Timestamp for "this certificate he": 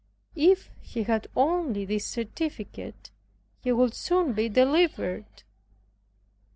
1.85-3.71